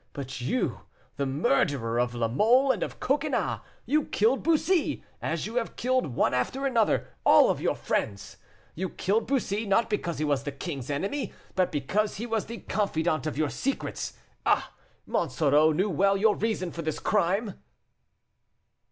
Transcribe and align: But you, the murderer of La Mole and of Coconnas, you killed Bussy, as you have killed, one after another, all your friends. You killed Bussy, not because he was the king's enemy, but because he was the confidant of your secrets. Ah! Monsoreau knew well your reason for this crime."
But 0.13 0.41
you, 0.41 0.79
the 1.17 1.27
murderer 1.27 1.99
of 1.99 2.15
La 2.15 2.27
Mole 2.27 2.71
and 2.71 2.81
of 2.81 2.99
Coconnas, 2.99 3.59
you 3.85 4.05
killed 4.05 4.41
Bussy, 4.41 5.03
as 5.21 5.45
you 5.45 5.57
have 5.57 5.75
killed, 5.75 6.07
one 6.15 6.33
after 6.33 6.65
another, 6.65 7.09
all 7.23 7.59
your 7.61 7.75
friends. 7.75 8.37
You 8.73 8.89
killed 8.89 9.27
Bussy, 9.27 9.67
not 9.67 9.91
because 9.91 10.17
he 10.17 10.25
was 10.25 10.41
the 10.41 10.51
king's 10.51 10.89
enemy, 10.89 11.33
but 11.53 11.71
because 11.71 12.15
he 12.15 12.25
was 12.25 12.47
the 12.47 12.61
confidant 12.61 13.27
of 13.27 13.37
your 13.37 13.51
secrets. 13.51 14.17
Ah! 14.43 14.73
Monsoreau 15.05 15.71
knew 15.71 15.91
well 15.91 16.17
your 16.17 16.35
reason 16.35 16.71
for 16.71 16.81
this 16.81 16.97
crime." 16.97 17.59